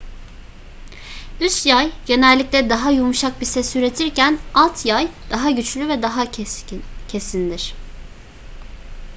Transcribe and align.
üst 1.41 1.65
yay 1.65 1.91
genellikle 2.05 2.69
daha 2.69 2.91
yumuşak 2.91 3.41
bir 3.41 3.45
ses 3.45 3.75
üretirken 3.75 4.39
alt 4.53 4.85
yay 4.85 5.07
daha 5.29 5.51
güçlü 5.51 5.87
ve 5.87 6.01
daha 6.01 6.31
kesindir 7.09 7.73